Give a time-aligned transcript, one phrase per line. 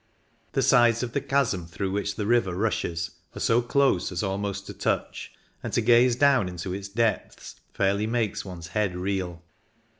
[0.53, 4.65] The sides of the chasm through which the river rushes are so close as almost
[4.65, 5.31] to touch,
[5.61, 9.43] and to gaze down into its depths fairly makes one's head reel.